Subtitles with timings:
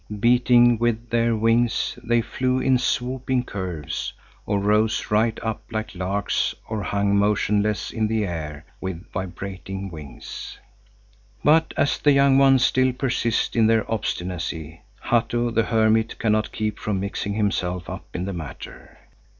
[0.19, 4.13] Beating with their wings, they flew in swooping curves,
[4.47, 10.57] or rose right up like larks or hung motionless in the air with vibrating wings.
[11.43, 16.79] But as the young ones still persist in their obstinacy, Hatto the hermit cannot keep
[16.79, 18.97] from mixing himself up in the matter.